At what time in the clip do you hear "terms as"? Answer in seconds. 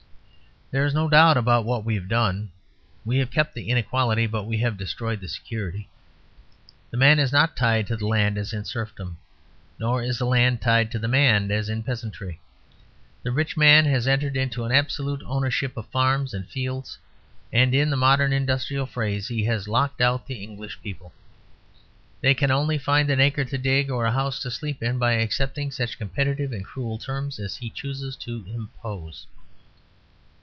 26.97-27.57